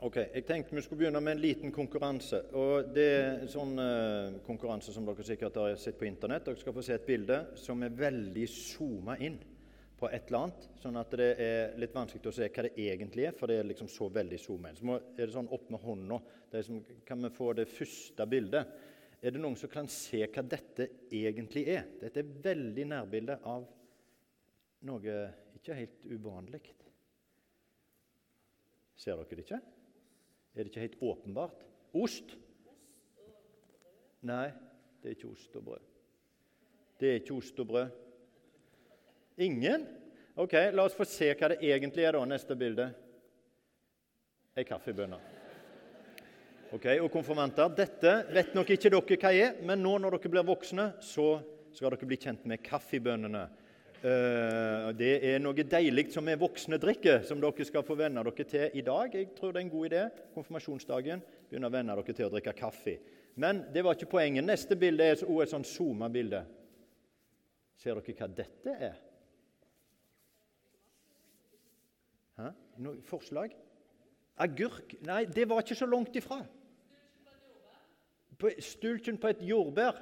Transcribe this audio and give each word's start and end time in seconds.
Ok, 0.00 0.16
Jeg 0.16 0.46
tenkte 0.48 0.72
vi 0.72 0.80
skulle 0.80 1.02
begynne 1.02 1.20
med 1.20 1.34
en 1.34 1.42
liten 1.42 1.72
konkurranse. 1.76 2.38
og 2.56 2.86
Det 2.94 3.04
er 3.04 3.42
en 3.42 3.48
sånn 3.52 3.78
eh, 3.82 4.36
konkurranse 4.46 4.94
som 4.94 5.04
dere 5.04 5.24
sikkert 5.28 5.58
har 5.60 5.74
sett 5.76 5.98
på 6.00 6.06
Internett. 6.08 6.46
Dere 6.46 6.56
skal 6.56 6.72
få 6.72 6.84
se 6.86 6.94
et 6.94 7.04
bilde 7.04 7.36
som 7.60 7.82
er 7.84 7.92
veldig 7.92 8.46
zooma 8.48 9.18
inn 9.20 9.34
på 10.00 10.08
et 10.08 10.30
eller 10.30 10.46
annet, 10.46 10.62
sånn 10.80 10.96
at 10.96 11.12
det 11.20 11.26
er 11.44 11.74
litt 11.76 11.92
vanskelig 11.92 12.30
å 12.30 12.32
se 12.32 12.48
hva 12.48 12.64
det 12.64 12.70
egentlig 12.80 13.26
er, 13.28 13.34
for 13.36 13.52
det 13.52 13.58
er 13.60 13.68
liksom 13.68 13.90
så 13.92 14.08
veldig 14.08 14.38
zooma 14.40 14.70
inn. 14.70 14.78
Så 14.78 14.86
må, 14.88 14.96
er 14.96 15.20
det 15.20 15.34
sånn 15.34 15.50
opp 15.52 15.66
med 15.74 15.84
hånda. 15.84 16.18
Som, 16.64 16.78
kan 17.04 17.26
vi 17.26 17.30
få 17.36 17.50
det 17.58 17.66
første 17.68 18.26
bildet? 18.30 18.70
Er 19.20 19.34
det 19.36 19.42
noen 19.42 19.58
som 19.60 19.68
kan 19.68 19.90
se 19.92 20.22
hva 20.24 20.46
dette 20.48 20.86
egentlig 21.12 21.66
er? 21.74 21.90
Dette 22.00 22.22
er 22.22 22.32
veldig 22.46 22.86
nærbilde 22.94 23.36
av 23.52 23.68
noe 24.88 25.18
ikke 25.60 25.76
helt 25.76 26.08
uvanlig. 26.08 26.62
Ser 28.96 29.20
dere 29.20 29.36
det 29.36 29.44
ikke? 29.44 29.60
Er 30.54 30.64
det 30.64 30.72
ikke 30.72 30.80
helt 30.86 31.02
åpenbart? 31.02 31.64
Ost? 31.94 32.36
Nei, 34.26 34.50
det 35.00 35.08
er 35.12 35.16
ikke 35.16 35.30
ost 35.30 35.56
og 35.56 35.64
brød. 35.64 35.84
Det 37.00 37.08
er 37.08 37.20
ikke 37.22 37.36
ost 37.38 37.60
og 37.62 37.66
brød. 37.70 37.92
Ingen? 39.40 39.86
Ok, 40.36 40.52
La 40.74 40.84
oss 40.84 40.96
få 40.96 41.06
se 41.08 41.30
hva 41.32 41.52
det 41.52 41.60
egentlig 41.64 42.04
er, 42.04 42.16
da. 42.16 42.24
Neste 42.28 42.56
bilde. 42.58 42.90
Ei 44.56 44.66
kaffebønne. 44.68 45.18
Ok, 46.70 46.86
Og 47.02 47.08
konfirmanter, 47.10 47.70
dette 47.74 48.12
vet 48.30 48.52
nok 48.54 48.68
ikke 48.70 48.92
dere 48.92 49.16
hva 49.18 49.32
er, 49.34 49.56
men 49.66 49.80
nå 49.82 49.96
når 49.98 50.18
dere 50.18 50.30
blir 50.30 50.46
voksne, 50.46 50.92
så 51.02 51.40
skal 51.74 51.94
dere 51.94 52.06
bli 52.06 52.18
kjent 52.20 52.44
med 52.46 52.62
kaffebønnene 52.62 53.48
det 54.00 55.10
er 55.28 55.42
noe 55.42 55.64
deilig 55.68 56.06
som 56.14 56.28
er 56.32 56.38
voksne 56.40 56.78
drikker, 56.80 57.20
som 57.28 57.40
dere 57.42 57.66
skal 57.68 57.84
få 57.84 57.98
venne 58.00 58.22
dere 58.24 58.46
til 58.48 58.78
i 58.80 58.84
dag. 58.86 59.12
Jeg 59.12 59.34
tror 59.36 59.52
det 59.52 59.60
er 59.60 59.66
en 59.66 59.72
god 59.74 59.88
idé. 59.90 60.04
Konfirmasjonsdagen. 60.34 61.22
Begynne 61.50 61.68
å 61.68 61.74
venne 61.74 61.96
dere 61.98 62.14
til 62.16 62.28
å 62.28 62.32
drikke 62.32 62.56
kaffe. 62.56 62.96
Men 63.40 63.66
det 63.74 63.84
var 63.84 63.98
ikke 63.98 64.10
poenget. 64.16 64.46
Neste 64.46 64.76
bilde 64.76 65.04
er 65.04 65.20
også 65.20 65.42
et 65.44 65.52
sånn 65.52 65.68
zooma-bilde. 65.68 66.42
Ser 67.80 68.00
dere 68.00 68.16
hva 68.16 68.28
dette 68.40 68.76
er? 68.88 68.96
Hæ? 72.40 72.50
Noe 72.80 73.04
forslag? 73.04 73.52
Agurk? 74.40 74.96
Nei, 75.04 75.26
det 75.28 75.44
var 75.48 75.60
ikke 75.60 75.76
så 75.76 75.88
langt 75.88 76.16
ifra. 76.16 76.40
Stulken 78.64 79.20
på 79.20 79.28
et 79.28 79.42
jordbær. 79.44 79.98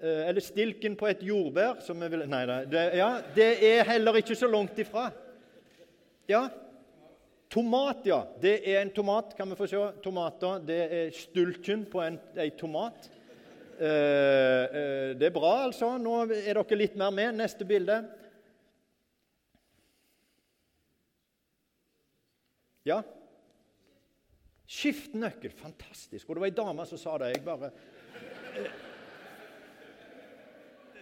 Eh, 0.00 0.28
eller 0.28 0.40
stilken 0.40 0.94
på 0.94 1.08
et 1.10 1.24
jordbær 1.26 1.80
som 1.82 1.98
vi 1.98 2.06
vil, 2.12 2.22
Nei 2.30 2.44
da. 2.46 2.60
Det, 2.70 2.82
ja, 3.00 3.08
det 3.34 3.48
er 3.66 3.88
heller 3.88 4.20
ikke 4.20 4.36
så 4.38 4.46
langt 4.46 4.78
ifra. 4.78 5.08
Ja. 6.30 6.44
Tomat, 7.50 8.06
ja. 8.06 8.20
Det 8.38 8.60
er 8.62 8.84
en 8.84 8.92
tomat. 8.94 9.34
Kan 9.34 9.50
vi 9.50 9.58
få 9.58 9.66
se? 9.66 9.80
Tomater. 10.04 10.62
Det 10.62 10.78
er 11.00 11.10
stulken 11.16 11.82
på 11.90 12.04
en, 12.04 12.20
en 12.38 12.54
tomat. 12.60 13.10
Eh, 13.74 13.88
eh, 13.88 15.10
det 15.18 15.32
er 15.32 15.34
bra, 15.34 15.64
altså. 15.64 15.96
Nå 15.98 16.20
er 16.28 16.54
dere 16.60 16.78
litt 16.78 16.94
mer 17.00 17.10
med. 17.18 17.34
Neste 17.40 17.66
bilde. 17.66 17.98
Ja. 22.86 23.02
Skiftenøkkel. 24.68 25.50
Fantastisk. 25.58 26.28
Og 26.28 26.36
det 26.36 26.44
var 26.44 26.52
ei 26.52 26.60
dame 26.62 26.86
som 26.86 27.02
sa 27.02 27.18
det. 27.18 27.34
Jeg 27.34 27.48
bare 27.48 27.72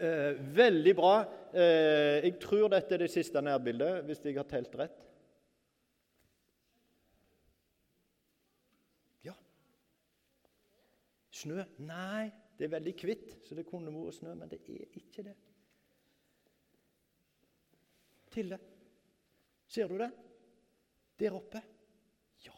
eh, 0.00 0.38
veldig 0.56 0.94
bra. 0.96 1.14
Eh, 1.52 2.24
jeg 2.26 2.36
tror 2.42 2.70
dette 2.72 2.96
er 2.96 3.04
det 3.04 3.10
siste 3.12 3.42
nærbildet, 3.42 4.04
hvis 4.06 4.22
jeg 4.24 4.36
har 4.38 4.48
telt 4.50 4.74
rett. 4.78 5.02
Ja. 9.26 9.34
Snø? 11.30 11.64
Nei, 11.86 12.28
det 12.58 12.68
er 12.68 12.74
veldig 12.76 12.94
hvitt, 13.02 13.32
så 13.46 13.58
det 13.58 13.66
kunne 13.68 13.94
vært 13.94 14.18
snø, 14.18 14.34
men 14.36 14.52
det 14.52 14.60
er 14.64 15.00
ikke 15.00 15.26
det. 15.26 15.36
Tilde, 18.36 18.60
ser 19.72 19.88
du 19.88 19.96
det? 20.00 20.10
Der 21.16 21.36
oppe? 21.36 21.62
Ja. 22.44 22.56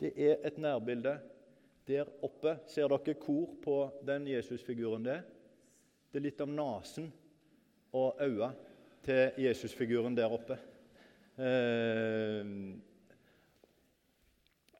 Det 0.00 0.14
er 0.16 0.38
et 0.46 0.58
nærbilde. 0.58 1.18
Der 1.84 2.08
oppe 2.24 2.56
ser 2.72 2.88
dere 2.88 3.16
hvor 3.20 3.58
på 3.60 3.78
den 4.06 4.30
Jesusfiguren 4.30 5.04
det 5.04 5.18
er. 5.18 5.33
Det 6.14 6.20
er 6.20 6.28
litt 6.28 6.42
av 6.44 6.50
nesen 6.54 7.08
og 7.98 8.20
øynene 8.22 8.52
til 9.02 9.38
Jesusfiguren 9.42 10.14
der 10.14 10.30
oppe. 10.30 10.54
Eh, 11.42 12.50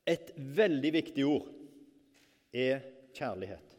et 0.07 0.29
veldig 0.55 0.91
viktig 0.95 1.25
ord 1.27 1.49
er 2.55 2.85
kjærlighet. 3.17 3.73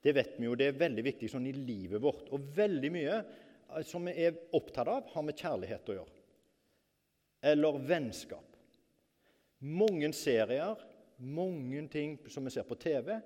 Det 0.00 0.14
vet 0.16 0.38
vi 0.38 0.48
jo, 0.48 0.54
det 0.56 0.70
er 0.70 0.78
veldig 0.80 1.04
viktig 1.10 1.28
sånn 1.28 1.50
i 1.50 1.52
livet 1.52 2.00
vårt. 2.00 2.30
Og 2.32 2.46
veldig 2.56 2.90
mye 2.94 3.18
eh, 3.18 3.82
som 3.84 4.08
vi 4.08 4.14
er 4.24 4.38
opptatt 4.56 4.88
av, 4.88 5.10
har 5.12 5.26
med 5.26 5.36
kjærlighet 5.36 5.92
å 5.92 5.98
gjøre. 5.98 6.22
Eller 7.52 7.82
vennskap. 7.84 8.56
Mange 9.60 10.08
serier, 10.16 10.80
mange 11.20 11.84
ting 11.92 12.16
som 12.32 12.48
vi 12.48 12.54
ser 12.56 12.64
på 12.64 12.80
TV, 12.80 13.18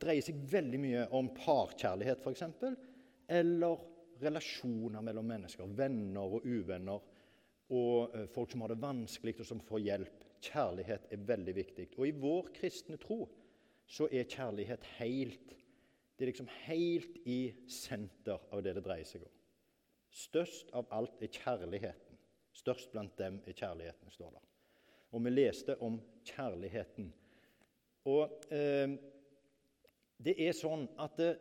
dreier 0.00 0.24
seg 0.24 0.38
veldig 0.50 0.80
mye 0.82 1.08
om 1.16 1.30
parkjærlighet, 1.36 2.24
f.eks. 2.24 2.44
Eller 3.32 3.84
relasjoner 4.20 5.02
mellom 5.04 5.26
mennesker. 5.28 5.70
Venner 5.76 6.38
og 6.38 6.46
uvenner. 6.46 7.10
Og 7.74 8.14
eh, 8.14 8.26
folk 8.30 8.52
som 8.52 8.64
har 8.64 8.74
det 8.74 8.82
vanskelig, 8.82 9.38
og 9.40 9.48
som 9.48 9.62
får 9.64 9.84
hjelp. 9.86 10.26
Kjærlighet 10.44 11.08
er 11.14 11.26
veldig 11.28 11.54
viktig. 11.56 11.88
Og 11.96 12.08
i 12.08 12.16
vår 12.20 12.50
kristne 12.56 12.98
tro 13.00 13.22
så 13.88 14.08
er 14.12 14.28
kjærlighet 14.28 14.84
helt 14.98 15.54
Det 16.14 16.24
er 16.24 16.30
liksom 16.30 16.48
helt 16.64 17.16
i 17.26 17.52
senter 17.66 18.38
av 18.54 18.60
det 18.62 18.76
det 18.76 18.84
dreier 18.86 19.08
seg 19.08 19.24
om. 19.26 19.32
Størst 20.14 20.68
av 20.78 20.86
alt 20.94 21.22
er 21.26 21.32
kjærligheten. 21.34 22.20
Størst 22.54 22.92
blant 22.92 23.16
dem 23.18 23.40
er 23.42 23.56
kjærligheten, 23.58 24.12
står 24.14 24.36
der. 24.36 24.44
Og 25.10 25.24
vi 25.24 25.32
leste 25.32 25.74
om 25.82 25.96
kjærligheten. 26.22 27.08
Og 28.14 28.46
eh, 28.54 28.94
det 30.24 30.34
er 30.40 30.56
sånn 30.56 30.86
at 31.00 31.18
det, 31.20 31.34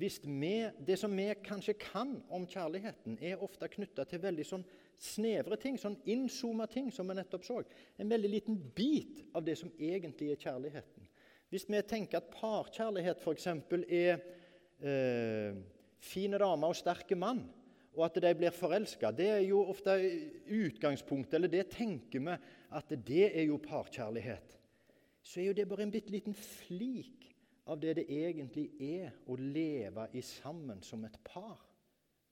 hvis 0.00 0.16
vi, 0.24 0.54
det 0.80 0.96
som 0.98 1.12
vi 1.14 1.26
kanskje 1.44 1.76
kan 1.78 2.16
om 2.32 2.46
kjærligheten, 2.48 3.18
er 3.20 3.42
ofte 3.44 3.68
knytta 3.70 4.06
til 4.08 4.22
veldig 4.22 4.46
sånn 4.48 4.64
snevre 5.00 5.58
ting, 5.60 5.76
sånn 5.78 5.98
innzooma 6.08 6.66
ting, 6.70 6.88
som 6.94 7.08
vi 7.10 7.16
nettopp 7.18 7.44
så. 7.46 7.60
En 8.00 8.10
veldig 8.10 8.30
liten 8.30 8.56
bit 8.76 9.20
av 9.36 9.44
det 9.46 9.58
som 9.60 9.72
egentlig 9.78 10.32
er 10.32 10.40
kjærligheten. 10.40 11.10
Hvis 11.52 11.68
vi 11.70 11.82
tenker 11.86 12.18
at 12.18 12.32
parkjærlighet 12.34 13.20
f.eks. 13.22 13.46
er 13.86 14.16
eh, 14.80 15.60
fine 16.02 16.40
damer 16.40 16.72
og 16.72 16.78
sterke 16.78 17.18
mann, 17.18 17.44
og 17.94 18.08
at 18.08 18.16
de 18.24 18.32
blir 18.34 18.50
forelska, 18.50 19.12
det 19.14 19.28
er 19.36 19.44
jo 19.46 19.60
ofte 19.70 19.94
utgangspunktet, 20.50 21.36
eller 21.38 21.52
det 21.52 21.68
tenker 21.76 22.24
vi 22.24 22.34
at 22.74 22.96
det 23.06 23.28
er 23.28 23.44
jo 23.46 23.60
parkjærlighet. 23.62 24.56
Så 25.22 25.40
er 25.40 25.52
jo 25.52 25.56
det 25.56 25.68
bare 25.70 25.86
en 25.86 25.94
bitte 25.94 26.12
liten 26.12 26.34
flik 26.34 27.23
av 27.64 27.80
det 27.80 27.94
det 28.00 28.04
egentlig 28.12 28.66
er 28.82 29.12
å 29.30 29.36
leve 29.40 30.08
i 30.12 30.22
sammen 30.24 30.82
som 30.84 31.04
et 31.06 31.16
par 31.24 31.56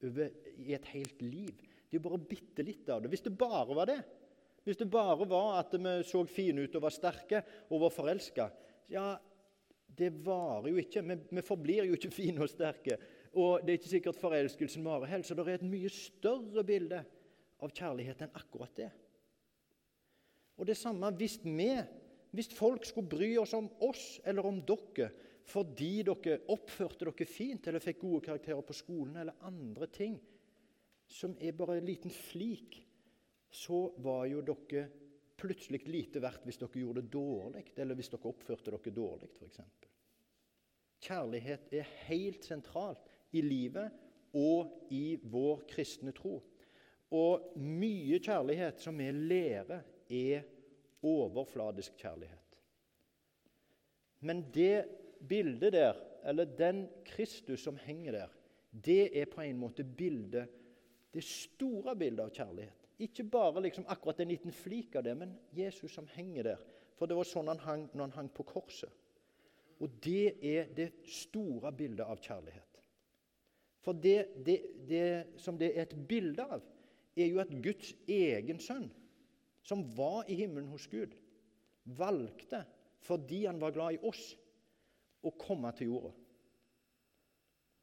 over, 0.03 0.33
i 0.59 0.75
et 0.77 0.89
helt 0.93 1.23
liv. 1.25 1.55
Det 1.89 1.97
er 1.97 2.01
jo 2.01 2.09
bare 2.09 2.25
bitte 2.29 2.65
litt 2.67 2.89
av 2.93 3.03
det. 3.03 3.11
Hvis 3.13 3.25
det 3.25 3.35
bare 3.39 3.77
var 3.77 3.89
det, 3.89 4.01
hvis 4.63 4.79
det 4.79 4.91
bare 4.91 5.27
var 5.27 5.59
at 5.59 5.75
vi 5.75 5.95
så 6.07 6.23
fine 6.31 6.67
ut 6.67 6.77
og 6.79 6.85
var 6.85 6.95
sterke 6.95 7.43
og 7.71 7.87
var 7.87 7.95
forelska 7.95 8.51
Ja, 8.93 9.17
det 9.99 10.11
varer 10.25 10.69
jo 10.71 10.81
ikke. 10.81 11.03
Vi, 11.07 11.17
vi, 11.31 11.43
forblir 11.45 11.89
jo 11.89 11.97
ikke 11.97 12.13
fine 12.21 12.45
og 12.45 12.51
sterke. 12.51 12.99
Og 13.33 13.65
det 13.65 13.73
er 13.73 13.81
ikke 13.81 13.95
sikkert 13.95 14.21
forelskelsen 14.21 14.85
varer 14.85 15.11
heller, 15.11 15.27
Så 15.27 15.35
det 15.35 15.47
er 15.47 15.59
et 15.61 15.67
mye 15.67 15.91
større 15.93 16.65
bilde 16.65 17.01
av 17.63 17.73
kjærlighet 17.73 18.25
enn 18.25 18.37
akkurat 18.37 18.75
det. 18.77 18.91
Og 20.61 20.69
det 20.69 20.77
samme 20.77 21.09
hvis 21.17 21.39
vi 21.43 21.73
hvis 22.33 22.53
folk 22.57 22.87
skulle 22.89 23.13
bry 23.13 23.35
oss 23.41 23.53
om 23.57 23.69
oss 23.85 24.21
eller 24.25 24.47
om 24.49 24.61
dere 24.67 25.11
fordi 25.53 26.05
dere 26.07 26.39
oppførte 26.55 27.09
dere 27.09 27.27
fint 27.29 27.67
eller 27.69 27.83
fikk 27.83 28.01
gode 28.05 28.25
karakterer 28.29 28.63
på 28.65 28.77
skolen 28.77 29.19
eller 29.21 29.49
andre 29.49 29.89
ting 29.93 30.17
som 31.13 31.35
er 31.41 31.53
bare 31.53 31.77
en 31.77 31.87
liten 31.87 32.13
flik, 32.15 32.79
så 33.53 33.85
var 34.01 34.25
jo 34.31 34.41
dere 34.47 34.87
plutselig 35.37 35.83
lite 35.91 36.23
verdt 36.23 36.47
hvis 36.47 36.61
dere 36.61 36.81
gjorde 36.81 37.03
det 37.03 37.13
dårlig, 37.13 37.65
eller 37.77 37.99
hvis 37.99 38.09
dere 38.13 38.31
oppførte 38.31 38.73
dere 38.73 38.95
dårlig, 38.97 39.29
f.eks. 39.37 39.61
Kjærlighet 41.03 41.73
er 41.75 41.93
helt 42.07 42.47
sentralt 42.47 43.11
i 43.35 43.43
livet 43.43 43.91
og 44.39 44.89
i 44.95 45.19
vår 45.19 45.65
kristne 45.69 46.15
tro. 46.17 46.39
Og 47.13 47.59
mye 47.61 48.21
kjærlighet 48.23 48.81
som 48.81 48.97
vi 48.97 49.11
lærer, 49.13 49.83
er 50.09 50.47
overfladisk 51.03 51.97
kjærlighet. 51.99 52.59
Men 54.21 54.45
det 54.55 54.85
bildet 55.29 55.73
der, 55.73 55.99
eller 56.25 56.45
den 56.45 56.87
Kristus 57.05 57.61
som 57.61 57.77
henger 57.77 58.13
der, 58.13 58.29
det 58.73 59.11
er 59.21 59.27
på 59.27 59.43
en 59.43 59.59
måte 59.59 59.85
bildet, 59.85 60.49
det 61.13 61.25
store 61.25 61.97
bildet 61.97 62.25
av 62.25 62.31
kjærlighet. 62.33 62.89
Ikke 63.03 63.25
bare 63.25 63.63
liksom 63.63 63.85
akkurat 63.91 64.21
en 64.21 64.31
liten 64.31 64.53
flik 64.55 64.95
av 64.97 65.05
det, 65.05 65.17
men 65.19 65.35
Jesus 65.53 65.93
som 65.93 66.07
henger 66.15 66.43
der. 66.43 66.61
For 66.97 67.11
det 67.11 67.17
var 67.19 67.29
sånn 67.29 67.51
han 67.51 67.61
hang 67.65 67.89
når 67.93 68.05
han 68.07 68.17
hang 68.21 68.31
på 68.33 68.47
korset. 68.47 68.91
Og 69.83 69.91
det 70.05 70.37
er 70.47 70.71
det 70.77 70.93
store 71.11 71.73
bildet 71.75 72.07
av 72.07 72.21
kjærlighet. 72.23 72.69
For 73.83 73.99
det, 73.99 74.29
det, 74.47 74.59
det 74.87 75.41
som 75.43 75.59
det 75.59 75.73
er 75.75 75.89
et 75.89 75.97
bilde 76.09 76.45
av, 76.45 76.63
er 77.19 77.27
jo 77.27 77.41
at 77.43 77.51
Guds 77.65 77.91
egen 78.07 78.61
sønn, 78.63 78.87
som 79.63 79.85
var 79.97 80.25
i 80.31 80.37
himmelen 80.39 80.71
hos 80.73 80.87
Gud, 80.91 81.15
valgte, 81.99 82.65
fordi 83.03 83.45
han 83.47 83.61
var 83.63 83.75
glad 83.75 83.97
i 83.97 84.03
oss, 84.07 84.33
å 85.23 85.31
komme 85.39 85.71
til 85.79 85.93
jorda. 85.93 86.11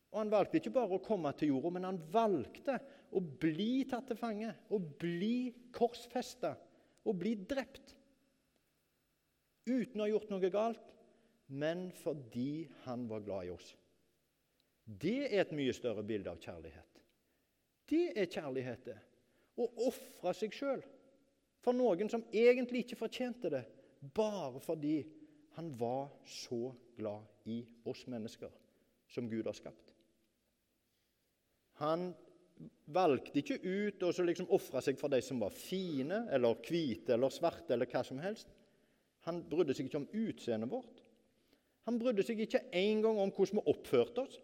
Og 0.09 0.17
Han 0.19 0.31
valgte 0.33 0.57
ikke 0.57 0.73
bare 0.73 0.97
å 0.97 1.03
komme 1.05 1.31
til 1.37 1.53
jorda, 1.53 1.71
men 1.75 1.85
han 1.85 1.99
valgte 2.11 2.79
å 3.13 3.21
bli 3.21 3.85
tatt 3.89 4.09
til 4.09 4.17
fange, 4.17 4.51
å 4.73 4.79
bli 4.79 5.51
korsfesta, 5.75 6.55
å 7.05 7.13
bli 7.13 7.35
drept. 7.47 7.93
Uten 9.69 10.01
å 10.01 10.07
ha 10.07 10.09
gjort 10.09 10.31
noe 10.33 10.49
galt, 10.51 10.95
men 11.49 11.89
fordi 12.01 12.67
han 12.85 13.05
var 13.09 13.23
glad 13.25 13.47
i 13.47 13.53
oss. 13.53 13.69
Det 14.89 15.27
er 15.27 15.43
et 15.43 15.53
mye 15.53 15.73
større 15.77 16.03
bilde 16.05 16.31
av 16.31 16.41
kjærlighet. 16.41 17.01
Det 17.89 18.05
er 18.17 18.29
kjærlighet, 18.29 18.85
det. 18.89 18.97
Å 19.61 19.67
ofre 19.89 20.33
seg 20.37 20.55
sjøl 20.55 20.81
for 21.63 21.75
noen 21.75 22.09
som 22.11 22.23
egentlig 22.31 22.85
ikke 22.85 22.99
fortjente 22.99 23.51
det, 23.51 23.63
bare 24.15 24.61
fordi 24.63 25.01
han 25.57 25.71
var 25.79 26.07
så 26.23 26.69
glad 26.95 27.49
i 27.51 27.61
oss 27.89 28.05
mennesker 28.07 28.51
som 29.11 29.27
Gud 29.29 29.47
har 29.49 29.57
skapt. 29.57 29.93
Han 31.79 32.11
valgte 32.91 33.39
ikke 33.39 33.59
ut 33.63 34.03
å 34.03 34.11
liksom 34.25 34.49
ofre 34.55 34.81
seg 34.83 34.99
for 34.99 35.11
de 35.11 35.21
som 35.23 35.39
var 35.41 35.55
fine 35.55 36.25
eller 36.33 36.59
hvite 36.65 37.15
eller 37.15 37.31
svarte 37.31 37.75
eller 37.75 37.89
hva 37.89 38.03
som 38.07 38.19
helst. 38.23 38.49
Han 39.27 39.41
brydde 39.47 39.75
seg 39.75 39.87
ikke 39.87 40.01
om 40.01 40.09
utseendet 40.15 40.71
vårt. 40.71 41.03
Han 41.87 41.99
brydde 41.99 42.25
seg 42.27 42.41
ikke 42.43 42.65
engang 42.75 43.19
om 43.19 43.31
hvordan 43.35 43.61
vi 43.61 43.71
oppførte 43.71 44.25
oss. 44.25 44.39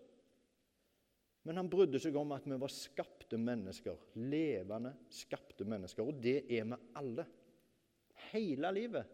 Men 1.46 1.60
han 1.62 1.70
brydde 1.70 2.02
seg 2.02 2.16
om 2.18 2.34
at 2.34 2.48
vi 2.50 2.58
var 2.58 2.74
skapte 2.74 3.38
mennesker. 3.38 4.00
Levende, 4.18 4.96
skapte 5.14 5.68
mennesker. 5.68 6.08
Og 6.08 6.18
det 6.22 6.40
er 6.50 6.66
vi 6.66 6.80
alle. 6.98 7.26
Hele 8.32 8.72
livet 8.74 9.12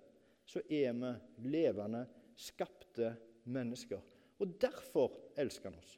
så 0.47 0.63
er 0.69 0.95
vi 0.95 1.49
levende, 1.51 2.05
skapte 2.39 3.11
mennesker. 3.51 3.99
Og 4.41 4.55
derfor 4.61 5.17
elsker 5.39 5.69
han 5.69 5.81
oss. 5.81 5.97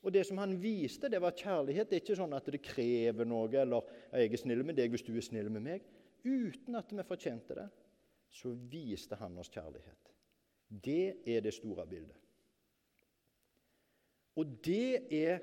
Og 0.00 0.12
det 0.12 0.24
som 0.26 0.40
han 0.40 0.56
viste, 0.56 1.10
det 1.12 1.20
var 1.20 1.36
kjærlighet. 1.36 1.90
Det 1.90 1.98
er 1.98 2.02
ikke 2.04 2.16
sånn 2.16 2.32
at 2.32 2.48
det 2.48 2.62
krever 2.64 3.28
noe, 3.28 3.52
eller 3.52 3.84
'jeg 4.12 4.32
er 4.32 4.40
snill 4.40 4.64
med 4.64 4.76
deg 4.76 4.90
hvis 4.90 5.04
du 5.04 5.12
er 5.16 5.20
snill 5.20 5.50
med 5.50 5.62
meg'. 5.62 5.84
Uten 6.24 6.76
at 6.76 6.90
vi 6.92 7.02
fortjente 7.02 7.54
det, 7.54 7.68
så 8.30 8.54
viste 8.72 9.16
han 9.16 9.36
oss 9.38 9.50
kjærlighet. 9.50 10.12
Det 10.70 11.20
er 11.26 11.40
det 11.40 11.52
store 11.54 11.86
bildet. 11.86 12.16
Og 14.38 14.58
det 14.64 15.06
er 15.14 15.40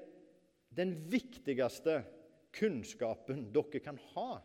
den 0.78 0.94
viktigste 1.12 2.02
kunnskapen 2.56 3.48
dere 3.54 3.82
kan 3.84 4.00
ha. 4.14 4.38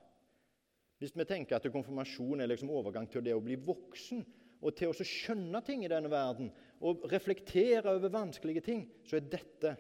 Hvis 1.02 1.14
vi 1.18 1.26
tenker 1.26 1.58
at 1.58 1.66
konfirmasjon 1.74 2.42
er 2.42 2.50
liksom 2.50 2.70
overgang 2.70 3.08
til 3.10 3.24
det 3.26 3.34
å 3.34 3.42
bli 3.42 3.56
voksen, 3.58 4.22
og 4.62 4.76
til 4.78 4.92
å 4.92 5.06
skjønne 5.06 5.58
ting 5.66 5.82
i 5.82 5.90
denne 5.90 6.10
verden, 6.10 6.52
og 6.82 7.06
reflektere 7.10 7.96
over 7.96 8.12
vanskelige 8.14 8.62
ting, 8.62 8.84
så 9.06 9.18
er 9.18 9.26
dette 9.30 9.72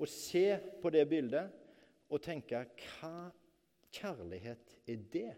å 0.00 0.08
se 0.08 0.48
på 0.80 0.92
det 0.92 1.04
bildet 1.08 1.52
og 2.12 2.22
tenke 2.24 2.62
hva 2.80 3.28
kjærlighet 3.92 4.76
er 4.88 5.04
det? 5.12 5.32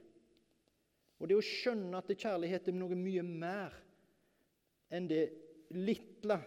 Og 1.19 1.31
det 1.31 1.39
å 1.39 1.45
skjønne 1.45 1.99
at 1.99 2.15
kjærlighet 2.15 2.71
er 2.71 2.79
noe 2.79 2.99
mye 2.99 3.25
mer 3.27 3.75
enn 4.95 5.09
det 5.11 5.25
lille 5.75 6.39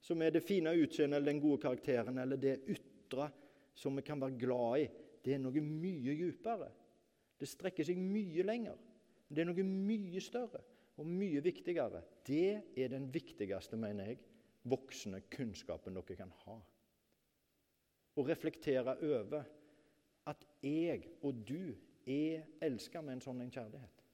som 0.00 0.22
er 0.22 0.32
det 0.34 0.44
fine 0.44 0.72
utseendet 0.80 1.18
eller 1.18 1.32
den 1.32 1.42
gode 1.42 1.60
karakteren, 1.62 2.18
eller 2.18 2.40
det 2.40 2.60
ytre 2.72 3.28
som 3.76 3.96
vi 3.96 4.04
kan 4.04 4.20
være 4.20 4.38
glad 4.40 4.84
i, 4.84 4.88
det 5.20 5.34
er 5.36 5.42
noe 5.42 5.62
mye 5.64 6.14
dypere. 6.16 6.70
Det 7.40 7.48
strekker 7.48 7.86
seg 7.86 8.00
mye 8.00 8.44
lenger. 8.44 8.76
Det 9.28 9.42
er 9.42 9.48
noe 9.48 9.64
mye 9.64 10.20
større 10.24 10.62
og 11.00 11.08
mye 11.08 11.40
viktigere. 11.44 12.02
Det 12.26 12.74
er 12.76 12.92
den 12.92 13.08
viktigste, 13.12 13.78
mener 13.80 14.10
jeg, 14.10 14.20
voksne 14.68 15.22
kunnskapen 15.32 15.96
dere 15.96 16.18
kan 16.18 16.32
ha 16.44 16.58
Å 18.20 18.24
reflektere 18.26 18.96
over 19.06 19.46
at 20.28 20.44
jeg 20.60 21.06
og 21.24 21.40
du 21.48 21.72
er 22.04 22.44
elska 22.60 23.00
med 23.00 23.16
en 23.16 23.24
sånn 23.24 23.40
kjærlighet. 23.48 24.04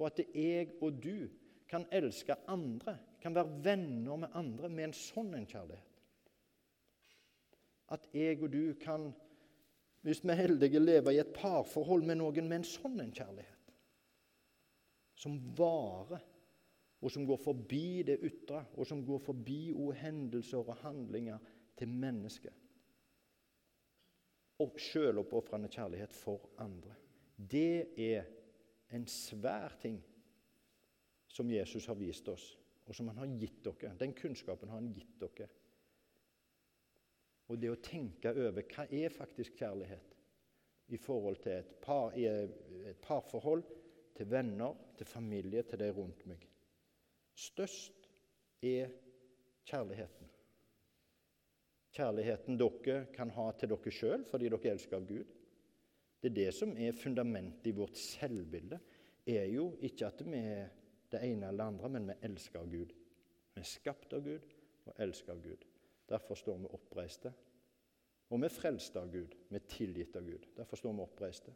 Og 0.00 0.06
at 0.08 0.22
jeg 0.32 0.70
og 0.80 0.96
du 1.02 1.28
kan 1.68 1.84
elske 1.92 2.38
andre, 2.48 2.96
kan 3.22 3.36
være 3.36 3.62
venner 3.64 4.22
med 4.24 4.36
andre 4.36 4.70
med 4.72 4.88
en 4.88 4.96
sånn 4.96 5.34
en 5.36 5.48
kjærlighet. 5.48 5.86
At 7.90 8.06
jeg 8.14 8.38
og 8.40 8.52
du 8.52 8.74
kan, 8.80 9.10
hvis 10.06 10.22
vi 10.22 10.32
er 10.32 10.42
heldige, 10.44 10.82
leve 10.82 11.14
i 11.14 11.20
et 11.22 11.32
parforhold 11.34 12.06
med 12.06 12.20
noen 12.20 12.48
med 12.48 12.60
en 12.60 12.68
sånn 12.68 13.00
en 13.02 13.14
kjærlighet. 13.14 13.56
Som 15.20 15.40
varer, 15.58 16.22
og 17.00 17.12
som 17.12 17.24
går 17.28 17.38
forbi 17.40 18.02
det 18.04 18.18
ytre, 18.24 18.62
og 18.76 18.86
som 18.88 19.02
går 19.04 19.22
forbi 19.24 19.72
hendelser 19.96 20.60
og 20.60 20.82
handlinger 20.82 21.40
til 21.76 21.88
mennesket. 21.88 22.54
Og 24.60 24.76
sjøloppofrende 24.76 25.70
kjærlighet 25.72 26.12
for 26.12 26.50
andre. 26.60 26.92
Det 27.36 27.96
er 27.96 28.28
en 28.92 29.06
svær 29.08 29.72
ting 29.80 30.00
som 31.30 31.50
Jesus 31.50 31.86
har 31.86 31.96
vist 31.96 32.28
oss, 32.28 32.59
og 32.90 32.96
som 32.96 33.08
han 33.12 33.20
har 33.22 33.34
gitt 33.38 33.60
dere. 33.64 33.92
Den 33.98 34.14
kunnskapen 34.18 34.70
har 34.70 34.80
han 34.80 34.90
gitt 34.94 35.14
dere. 35.22 35.46
Og 37.50 37.58
det 37.58 37.70
å 37.70 37.78
tenke 37.82 38.34
over 38.34 38.66
hva 38.66 38.86
er 38.90 39.14
faktisk 39.14 39.58
kjærlighet 39.58 40.16
i 40.90 40.98
forhold 40.98 41.38
til 41.44 41.54
et, 41.60 41.76
par, 41.82 42.10
et 42.18 42.98
parforhold, 43.02 43.62
til 44.18 44.26
venner, 44.28 44.74
til 44.98 45.06
familie, 45.06 45.62
til 45.64 45.80
de 45.80 45.86
rundt 45.94 46.26
meg. 46.28 46.42
Størst 47.38 48.10
er 48.66 48.90
kjærligheten 49.70 50.30
kjærligheten 51.96 52.58
dere 52.58 53.04
kan 53.14 53.30
ha 53.34 53.50
til 53.58 53.72
dere 53.72 53.94
sjøl 53.94 54.24
fordi 54.30 54.50
dere 54.52 54.74
elsker 54.74 54.98
av 54.98 55.06
Gud. 55.08 55.30
Det 56.20 56.30
er 56.30 56.36
det 56.36 56.50
som 56.54 56.74
er 56.76 56.96
fundamentet 56.96 57.70
i 57.70 57.76
vårt 57.76 57.96
selvbilde. 57.98 58.78
er 59.26 59.46
jo 59.52 59.70
ikke 59.80 60.10
at 60.10 60.22
vi 60.26 60.38
er 60.38 60.70
det 61.10 61.22
ene 61.26 61.48
eller 61.48 61.64
det 61.64 61.68
andre, 61.74 61.88
men 61.88 62.10
vi 62.10 62.18
elsker 62.28 62.66
Gud. 62.70 62.92
Vi 63.54 63.62
er 63.62 63.68
skapt 63.68 64.12
av 64.14 64.24
Gud 64.24 64.46
og 64.86 65.00
elsker 65.02 65.34
av 65.34 65.42
Gud. 65.42 65.64
Derfor 66.10 66.38
står 66.38 66.58
vi 66.58 66.70
oppreiste. 66.74 67.32
Og 68.30 68.38
vi 68.38 68.46
er 68.46 68.54
frelst 68.54 68.96
av 68.98 69.10
Gud. 69.10 69.34
Vi 69.48 69.58
er 69.58 69.66
tilgitt 69.70 70.16
av 70.16 70.26
Gud. 70.26 70.46
Derfor 70.56 70.78
står 70.78 70.94
vi 70.94 71.04
oppreiste. 71.04 71.54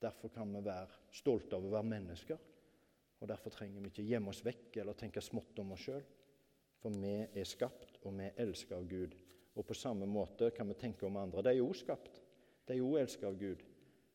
Derfor 0.00 0.32
kan 0.32 0.52
vi 0.52 0.62
være 0.64 1.12
stolte 1.12 1.56
av 1.56 1.64
å 1.64 1.72
være 1.72 1.88
mennesker. 1.88 2.38
Og 3.18 3.28
derfor 3.28 3.52
trenger 3.52 3.82
vi 3.82 3.90
ikke 3.90 4.06
gjemme 4.06 4.30
oss 4.30 4.44
vekk 4.46 4.76
eller 4.78 4.98
tenke 4.98 5.24
smått 5.24 5.58
om 5.58 5.72
oss 5.74 5.88
sjøl. 5.88 6.04
For 6.78 6.94
vi 6.94 7.14
er 7.26 7.48
skapt, 7.48 7.98
og 8.06 8.14
vi 8.20 8.28
er 8.28 8.44
elsker 8.44 8.78
av 8.78 8.86
Gud. 8.88 9.16
Og 9.58 9.66
på 9.66 9.74
samme 9.74 10.06
måte 10.06 10.52
kan 10.54 10.68
vi 10.70 10.76
tenke 10.78 11.08
om 11.08 11.16
andre. 11.18 11.42
De 11.42 11.50
er 11.50 11.58
jo 11.58 11.72
skapt. 11.74 12.20
De 12.68 12.76
er 12.76 12.82
jo 12.82 12.94
elsket 13.00 13.26
av 13.26 13.40
Gud. 13.40 13.64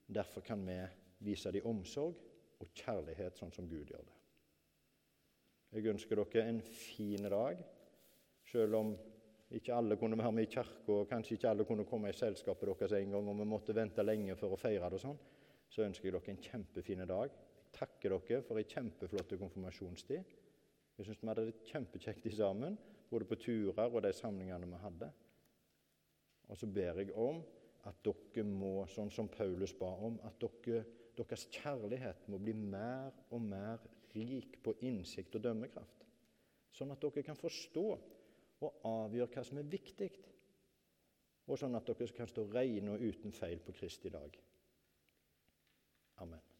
Derfor 0.08 0.46
kan 0.46 0.64
vi 0.64 0.78
vise 1.24 1.52
dem 1.52 1.68
omsorg 1.68 2.16
og 2.64 2.76
kjærlighet 2.78 3.40
sånn 3.40 3.54
som 3.54 3.70
Gud 3.70 3.92
gjør 3.92 4.04
det. 4.04 4.20
Jeg 5.74 5.90
ønsker 5.90 6.20
dere 6.22 6.46
en 6.50 6.62
fin 6.62 7.30
dag, 7.34 7.62
selv 8.46 8.78
om 8.78 8.94
ikke 9.54 9.74
alle 9.74 9.98
kunne 9.98 10.18
være 10.18 10.34
med 10.34 10.48
i 10.48 10.52
kirka, 10.52 10.92
og 10.94 11.10
kanskje 11.10 11.38
ikke 11.38 11.50
alle 11.50 11.66
kunne 11.66 11.86
komme 11.90 12.10
i 12.10 12.18
selskapet 12.18 12.70
deres 12.70 12.94
en 12.98 13.16
gang, 13.16 13.30
og 13.30 13.40
vi 13.40 13.48
måtte 13.50 13.76
vente 13.76 14.06
lenge 14.06 14.36
for 14.38 14.54
å 14.54 14.60
feire 14.60 14.90
det 14.90 15.00
og 15.00 15.04
sånn, 15.04 15.20
så 15.70 15.86
ønsker 15.86 16.10
jeg 16.10 16.16
dere 16.16 16.34
en 16.34 16.44
kjempefin 16.48 17.04
dag. 17.10 17.34
Jeg 17.64 17.74
takker 17.80 18.16
dere 18.16 18.42
for 18.46 18.62
ei 18.62 18.70
kjempeflott 18.70 19.36
konfirmasjonstid. 19.42 20.34
Jeg 20.98 21.08
syns 21.08 21.22
vi 21.22 21.30
hadde 21.32 21.48
det 21.50 21.68
kjempekjekt 21.70 22.30
sammen, 22.38 22.78
både 23.10 23.26
på 23.30 23.38
turer 23.42 23.90
og 23.90 24.02
de 24.06 24.14
samlingene 24.14 24.70
vi 24.70 24.82
hadde. 24.82 25.10
Og 26.50 26.60
så 26.60 26.70
ber 26.70 27.02
jeg 27.02 27.14
om 27.18 27.42
at 27.90 27.98
dere 28.06 28.46
må, 28.48 28.84
sånn 28.90 29.12
som 29.12 29.30
Paulus 29.32 29.74
ba 29.78 29.90
om, 30.06 30.20
at 30.26 30.38
dere, 30.42 30.84
deres 31.18 31.46
kjærlighet 31.54 32.28
må 32.32 32.40
bli 32.42 32.54
mer 32.58 33.14
og 33.32 33.42
mer 33.42 33.84
rik 34.16 34.58
på 34.64 34.76
innsikt 34.86 35.36
og 35.38 35.44
dømmekraft. 35.46 36.06
Sånn 36.74 36.94
at 36.94 37.02
dere 37.04 37.26
kan 37.26 37.38
forstå 37.38 37.86
og 38.64 38.88
avgjøre 38.88 39.30
hva 39.34 39.44
som 39.46 39.60
er 39.62 39.70
viktig. 39.70 40.10
Og 41.50 41.60
sånn 41.60 41.76
at 41.76 41.90
dere 41.90 42.16
kan 42.16 42.30
stå 42.30 42.48
rene 42.54 42.96
og 42.96 43.04
uten 43.04 43.36
feil 43.36 43.60
på 43.66 43.76
Kristi 43.76 44.12
dag. 44.14 44.38
Amen. 46.24 46.53